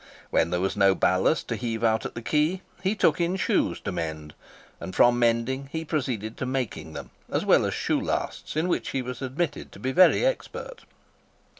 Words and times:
When 0.31 0.49
there 0.49 0.59
was 0.59 0.75
no 0.75 0.95
ballast 0.95 1.47
to 1.49 1.55
heave 1.55 1.83
out 1.83 2.07
at 2.07 2.15
the 2.15 2.23
Quay 2.23 2.63
he 2.81 2.95
took 2.95 3.21
in 3.21 3.35
shoes 3.35 3.79
to 3.81 3.91
mend; 3.91 4.33
and 4.79 4.95
from 4.95 5.19
mending 5.19 5.69
he 5.71 5.85
proceeded 5.85 6.37
to 6.37 6.45
making 6.47 6.93
them, 6.93 7.11
as 7.29 7.45
well 7.45 7.67
as 7.67 7.75
shoe 7.75 8.01
lasts, 8.01 8.55
in 8.55 8.67
which 8.67 8.89
he 8.89 9.03
was 9.03 9.21
admitted 9.21 9.71
to 9.73 9.79
be 9.79 9.91
very 9.91 10.25
expert. 10.25 10.85